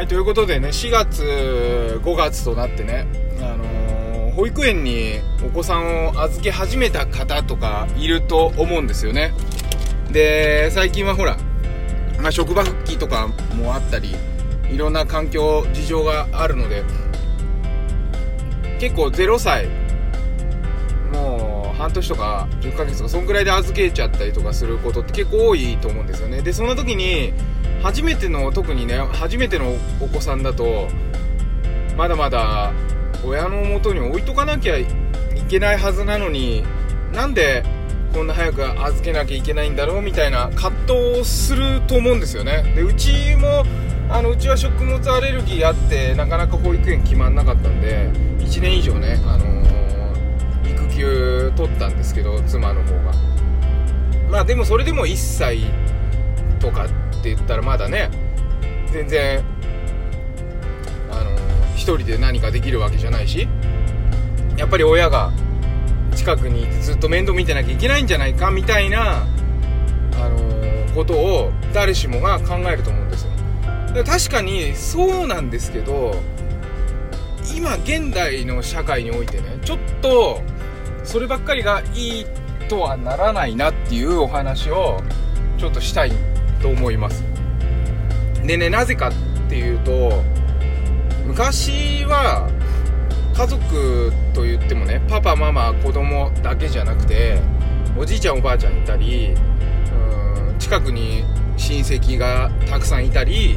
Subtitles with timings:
[0.00, 3.06] はい、ということでね、4月、5月となってね、
[3.38, 9.34] あのー保育園にお子さんを預け始めた方とかいると思うんですよね。
[10.10, 11.36] で、最近はほら、
[12.18, 14.16] まあ、職場復帰とかもあったり、
[14.70, 16.82] いろんな環境、事情があるので、
[18.78, 19.68] 結構0歳、
[21.12, 26.40] もう半年とか10ヶ月とか、そんくらいで預けちゃったりとかすることって結構多いと思うんですよね。
[26.40, 27.34] で、そんな時に、
[27.82, 30.88] 初めての、特にね、初めてのお子さんだと、
[31.96, 32.72] まだまだ
[33.24, 34.86] 親の元に置いとかなきゃい
[35.48, 36.64] けないはずなのに、
[37.12, 37.62] なんで
[38.14, 42.72] こんな早く預けなきゃいけないんだろうみたいな葛藤をすると思うんですよね。
[42.74, 43.64] で、うちも、
[44.08, 49.60] あの、うちは食物アレルギーあって、なかなか保育園決まんなかったんで、1年以上ね、あのー
[50.64, 53.12] 育休取ったんですけど、妻の方が。
[54.30, 55.60] まあでもそれでも1歳
[56.60, 56.86] とか
[57.20, 58.10] って言ったらまだね、
[58.90, 59.44] 全然、
[61.10, 61.40] あのー
[61.76, 63.48] 一人で何かできるわけじゃないし、
[64.56, 65.32] やっぱり親が
[66.14, 69.26] 近くにいてずっと面倒見てなきゃいけないんじゃないかみたいな、
[70.14, 73.30] あのことを誰しもが考えると思うんですよ。
[74.04, 76.14] 確かにそうなんですけど、
[77.56, 80.42] 今現代の社会においてね、ちょっと
[81.02, 82.26] そればっかりがいい
[82.68, 85.00] とはならないなっていうお話を
[85.56, 86.12] ちょっとしたい
[86.60, 87.24] と思います。
[88.44, 89.12] でね、なぜかっ
[89.48, 90.22] ていうと、
[91.26, 92.50] 昔は
[93.40, 97.40] 家族と言ってもねパパママ子供だけじゃなくて
[97.96, 99.34] おじいちゃんおばあちゃんいたり
[99.92, 101.24] うん近くに
[101.56, 103.56] 親戚がたくさんいたり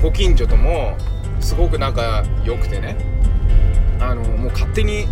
[0.00, 0.96] ご近所とも
[1.40, 2.96] すごく仲良くてね
[4.00, 5.08] あのもう勝手に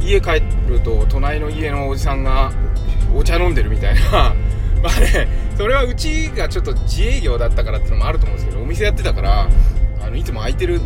[0.00, 2.50] 家帰ると隣の家のおじさんが
[3.14, 4.34] お茶飲んでるみたいな
[4.82, 9.48] まあねそれはうちがちょっと自営業だったからってのもあると思うんですけどお店やってたから
[10.02, 10.80] あのいつも空いてる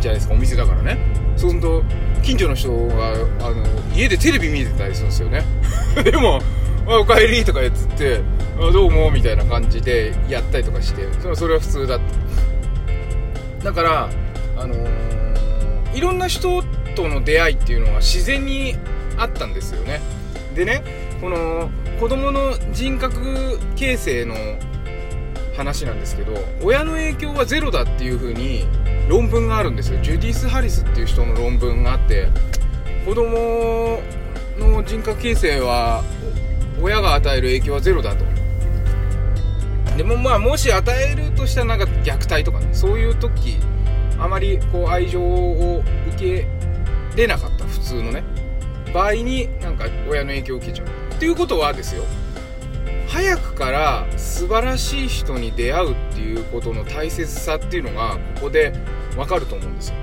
[0.00, 0.98] じゃないですかお店だからね。
[1.36, 1.82] そうすると
[2.22, 5.44] 近所の人があの家でテレビ見てたりするんですよね。
[6.04, 6.40] でも
[6.86, 8.20] 「おかえり」とか言って
[8.60, 11.02] 「あどうも」みたいな感じでやったりとかして
[11.34, 12.00] それは普通だっ
[13.60, 13.64] た。
[13.64, 14.08] だから
[14.56, 15.12] あのー
[15.94, 16.62] いろんな人
[16.94, 18.76] との出会いっていうのが自然に
[19.16, 20.00] あったんですよね。
[20.54, 20.82] でね
[21.20, 21.70] この
[22.02, 24.34] 子供の人格形成の
[25.56, 28.66] 話なんですけど親の影響はゼロだっていう風に
[29.08, 30.00] 論文があるんですよ。
[30.02, 32.26] ジュディス・ハリスっていう人の論文があって
[33.06, 34.00] 子供
[34.58, 36.02] の人格形成は
[36.82, 38.24] 親が与える影響はゼロだと。
[39.96, 43.58] でもまあもし与えるとしたらなんか虐待とかねそういう時
[44.18, 46.48] あまりこう愛情を受け
[47.14, 48.24] れなかった普通のね。
[48.92, 51.01] 場合になんか親の影響を受けちゃう。
[51.22, 52.02] っていうことはですよ。
[53.06, 58.72] 早くから素晴らしい人に出会うっていうことの大切さっていうのがここで
[59.16, 59.94] わかると思うんですよ。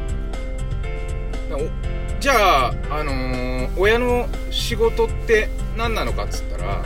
[2.21, 6.85] じゃあ、あのー親の仕事って何なのかっつったら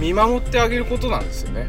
[0.00, 1.68] 見守ってあげることなんですよね。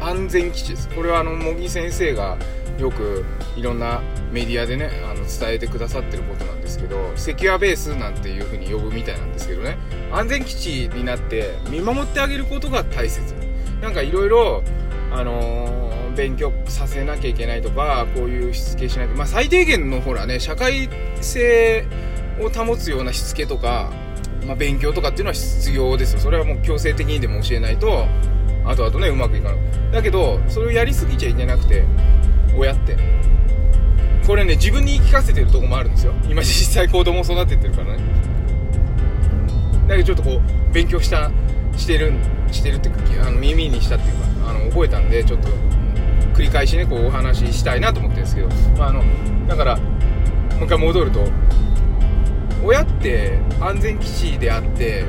[0.00, 0.88] 安全基地です。
[0.90, 2.38] これはあの茂木先生が
[2.78, 3.24] よく
[3.56, 6.44] いろんなメディアでねあの伝えてくださってること
[6.76, 9.78] ですけどセキュアベースなんていう風に呼ぶみたいなんですけどね。
[10.12, 13.34] 安全基地になって見守ってあげることが大切。
[13.80, 14.62] なんかいろいろ
[15.10, 20.88] あの勉強させなきゃいけないとかこういうしつけしないとまあ最低限のほらね社会
[21.20, 21.86] 性
[22.40, 23.90] を保つようなしつけとか、
[24.46, 26.20] まあ、勉強とかっていうのは必要ですよ。
[26.20, 28.06] それはもう強制的にでも教えないと
[28.64, 29.58] 後々ねうまくいかない。
[29.92, 31.84] だけどそれをやりすぎちゃいけなくて
[32.56, 32.96] 親って。
[34.26, 36.12] これね自分に言い聞かせてるとこもあるんですよ。
[36.28, 37.98] 今実際子供育ててるからね。
[39.88, 41.30] だけどちょっとこう勉強した
[41.76, 42.12] してる
[42.50, 45.48] してるっていうかあの耳にしたっていうかあの覚えたんでちょっと
[46.34, 48.48] 繰り返しねこうお話ししたいなと思ってるんですけど、
[48.78, 49.02] まあ、あの
[49.46, 51.24] だからもう一回戻ると
[52.64, 55.04] 親って安全基地であって、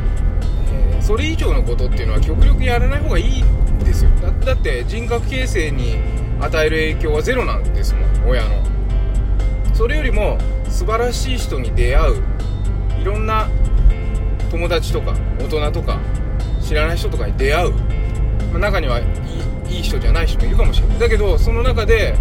[0.71, 4.09] えーそれ以上のことっていうのは極力やらない方がいいんですよ。
[4.43, 5.95] だって人格形成に
[6.41, 8.76] 与える影響はゼロなんですもん親の。
[10.77, 12.23] 素晴らしい人に出会う。
[13.01, 13.49] いろんな
[14.51, 15.99] 友達とか大人とか
[16.61, 17.73] 知らない人とかに出会う、
[18.51, 20.99] まあ中にはいい人じゃない人もいるかもしれない。
[20.99, 22.15] だけどその中で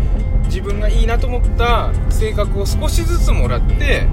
[0.44, 4.08] 自分がいいなと思った性格を少しずつもらって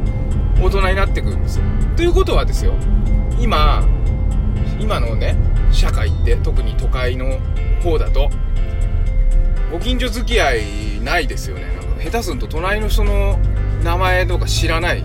[0.62, 1.63] 大人になってくるんですよ。
[1.96, 2.74] ということはですよ
[3.39, 3.88] 今
[4.78, 5.38] 今のね
[5.72, 7.39] 社会って特に都会の
[7.81, 8.30] 方だと
[9.72, 11.63] ご近所付き合いないですよね。
[11.78, 13.39] なんか下手すると隣の人の
[13.84, 15.04] 名前とか知らない。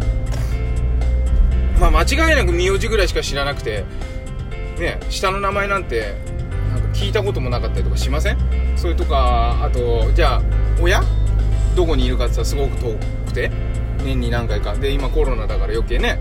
[1.81, 3.85] まあ間違いなく名字ぐらいしか知らなくて
[4.79, 6.15] ね下の名前なんて
[6.73, 8.39] なんか聞いたこともなかったりとかしません？
[8.77, 10.43] それとかあとじゃあ
[10.81, 11.03] 親？
[11.77, 13.51] どこにいるかって言ったらすごく遠くて
[13.99, 14.75] 年に何回か。
[14.75, 16.21] で今コロナだから余計ね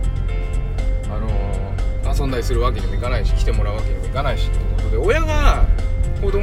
[1.09, 5.65] あのー、遊んだりするわけにもいかないし来てもらうわけにもいかないしってことで親が
[6.21, 6.42] 子供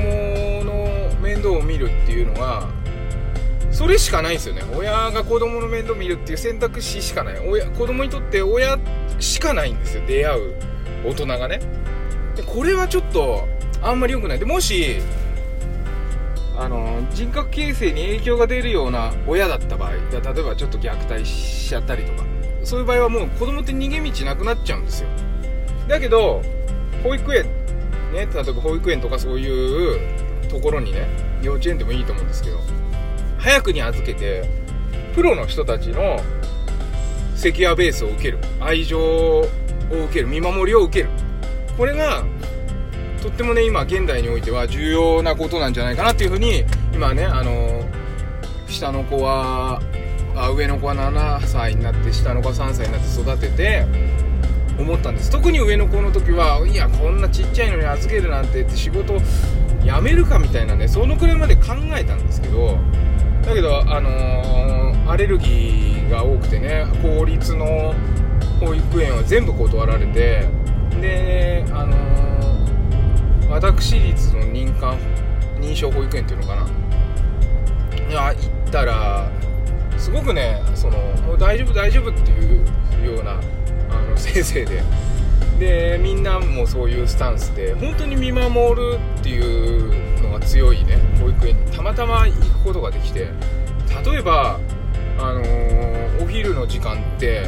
[0.64, 2.68] の面倒を見るっていうのは
[3.74, 4.62] それしかないんですよね。
[4.72, 7.38] 親が子供の面倒見るっていう選択肢しかない。
[7.40, 8.78] 親子供にとって親
[9.18, 10.02] しかないんですよ。
[10.06, 10.54] 出会う
[11.04, 11.58] 大人がね。
[12.36, 13.48] でこれはちょっと
[13.82, 14.38] あんまり良くない。
[14.38, 15.00] でもし
[16.56, 22.24] あの人格形成に影響が出るような親だった場合例えばちょっと虐待しちゃったりとか。
[22.62, 25.08] そういう場合はもう子供って逃げ道なくなっちゃうんですよ。
[25.88, 26.42] だけど
[27.02, 27.50] 保育園ね
[28.12, 31.08] 例えば保育園とかそういうところにね
[31.42, 32.58] 幼稚園でもいいと思うんですけど
[33.44, 34.48] 早くに預けて
[35.14, 36.18] プロの人たちの
[37.36, 38.38] セキュアベースを受ける。
[38.58, 39.46] 愛情を
[39.90, 40.28] 受ける。
[40.28, 41.10] 見守りを受ける。
[41.76, 42.24] これが
[43.22, 46.64] とってもね今現代においては重要なことなんじゃないかなっていうふうに
[46.94, 47.84] 今ねあの
[48.66, 49.82] 下の子は
[50.34, 53.86] あ上の子は7歳になって下の子は3歳になって育てて
[54.78, 55.30] 思ったんです。
[55.30, 59.18] 特に上の子の時はいやこんなちっちゃいのに預けるなんてって仕事
[59.82, 62.78] 辞めるかみたいなねそのくらいまで考えたんですけど
[63.46, 67.94] だけどあのー、アレルギーが多くてね公立の
[68.60, 70.48] 保育園は全部断られて
[71.00, 72.14] であのー
[73.60, 74.96] 私立の認可
[75.60, 76.66] 認証保育園っていうのかな
[78.08, 79.30] いや行ったら
[79.96, 84.82] すごくねそのもう大丈夫大丈夫っていうようなあの 先生で
[85.58, 90.93] でみんなもそういうスタンスで本当に見守るっていうのが強いね。
[91.24, 93.28] 保育園にたまたま行くことができて
[94.04, 94.60] 例えば
[95.18, 97.46] あのー、お昼の時間って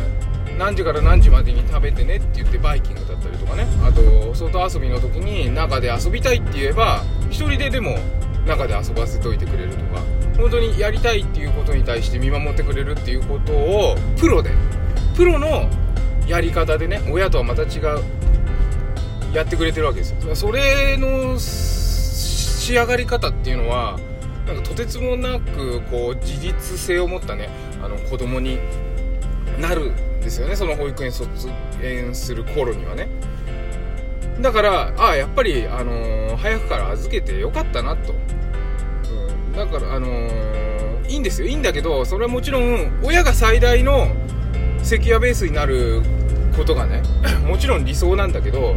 [0.57, 3.67] 何時から何時までに食べてねって言ってバイキングだったりとかね。
[3.85, 7.99] あと外遊びの時に中で遊びたいって言えば1人ででも
[8.47, 10.01] 中で遊ばせといてくれるとか。
[10.39, 14.51] 本当にやりたいっていうことに対して見守ってくれるっていうことをプロで
[15.15, 15.67] プロの
[16.27, 18.05] やり方でね親とはまた違う
[19.33, 20.37] やってくれてるわけですよ。
[20.37, 21.39] それの
[22.67, 23.97] 仕上がり方っていうのは
[24.45, 27.49] なんかとてつもなくこう自立性を持ったね
[27.81, 28.59] あの子供に
[29.61, 30.57] なるんですよね。
[30.57, 31.49] その保育園卒
[31.81, 33.07] 園する頃にはね。
[34.41, 41.47] だからああやっぱり、あのー、早くから預けてよかったなと、うん、だからあのー、いいんですよ。
[41.47, 44.09] いいんだけどそれはもちろん親が最大の
[44.83, 46.03] セキュアベースになる
[46.57, 47.03] ことがね
[47.47, 48.75] もちろん理想なんだけど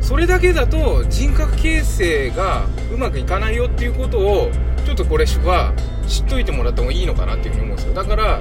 [0.00, 4.50] それだけだと人格形成がうまくいかないよっていうことを
[4.84, 5.74] ちょっとこれは
[6.06, 7.94] 知っといてもらった方がいいのかなっていうふうに思うんですよ。
[7.94, 8.40] だから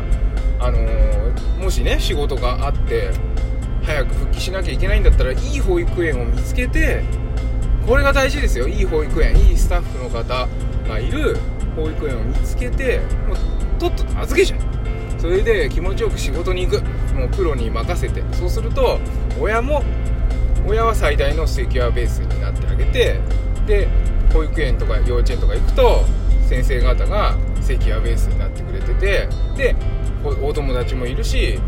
[0.59, 3.11] あのー、もしね仕事があって
[3.83, 7.03] 早く復帰しなきゃいけないんだったらいい保育園を見つけて
[7.87, 8.67] これが大事ですよ。
[8.67, 10.47] いい保育園いいスタッフの方
[10.87, 11.37] がいる
[11.75, 13.37] 保育園を見つけてもう
[13.79, 14.59] とっとと預けちゃう。
[15.19, 16.81] それで気持ちよく仕事に行く。
[17.13, 18.23] もうプロに任せて。
[18.31, 18.99] そうすると
[19.39, 19.83] 親も
[20.67, 23.19] 親は最大のセキュアベースになってあげて
[23.65, 23.87] で
[24.33, 26.05] 保育園とか幼稚園とか行くと
[26.47, 29.75] 先生方がセキュアベースになってくれててで
[30.23, 31.59] お友達もいるし、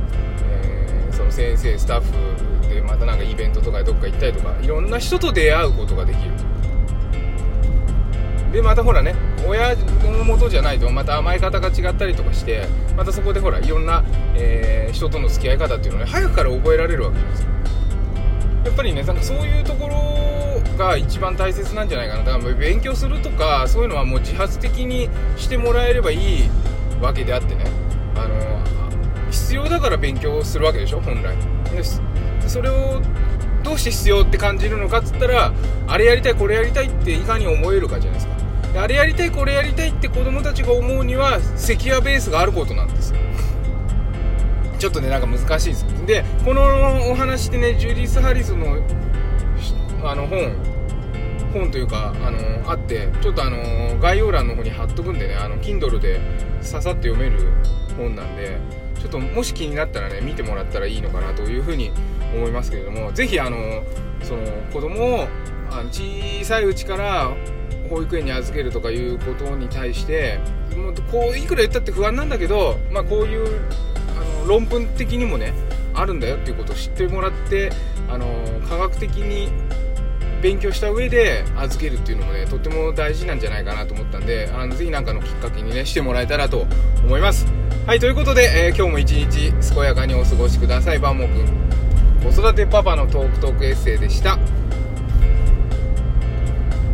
[0.44, 6.32] えー、その先生スタッフでまたなんかイベントとかどっか行ったりとかいろんな人と出会うことができる。
[8.52, 9.16] でまたほらね
[9.48, 14.04] 親の元じゃないとまた甘え方が違ったりとかしてまたそこでほらいろんな、
[14.36, 17.61] えー、人との付き合い方っていうのをね早くから覚えられるわけですよ。
[18.72, 22.24] っぱりねなんかそういうところが一番大切なんじゃないかな。
[22.24, 26.50] だから勉強するとかそういうのはもう自発的にしてもらえればいい
[27.02, 27.66] わけであってね。
[28.16, 28.62] あの
[29.30, 31.36] 必要だから勉強するわけでしょ本来。
[31.72, 31.84] で
[32.50, 33.02] それを
[33.64, 35.54] どうして必要って感じるのかっつったら
[35.88, 38.34] あれやりたいこれやりたいっていかに思えるかじゃないですか。
[38.74, 43.20] であれやりたいこれやりたいって子供たちが思うにはセキュアベースがあることなんですよ。
[44.82, 46.64] ちょっとねなんか難しいですでこの
[47.12, 48.78] お話でねジュディス・ハリスの
[50.04, 50.56] あの本
[51.54, 56.20] 本というかあのあってちょっとあの概要欄の方に貼っとくんでねあの Kindle で
[56.62, 57.52] ささっと読める
[57.96, 58.58] 本なんで
[59.00, 61.92] ちょっともし気になったらね見てもらったらいいのかなというふうに
[62.34, 63.84] 思いますけれども是非あの
[64.24, 64.42] その
[64.74, 65.28] 子供を
[65.70, 67.36] あの小さいうちから
[67.88, 70.40] 保育園に預けるとかいうことに対して
[70.76, 73.62] もうこういくら言ったって不安なんだけど、まあ、こういう
[74.48, 75.54] 論文的にもね
[75.94, 77.72] あるんだよっていうことを知ってもらって
[78.10, 78.26] あの
[78.68, 79.50] 科学的に
[80.42, 86.66] 勉強した上で預けるっていうのもねとっても大事なんじゃないかなと思ったんであのぜひ何かのきっかけにねしてもらえたらと
[87.04, 87.46] 思います。
[87.86, 91.00] はいということで、えー、今日も一日健やかにお過ごしください。
[91.00, 91.72] バンモくん
[92.24, 94.38] 子育てパパのトークトークエッセイでした。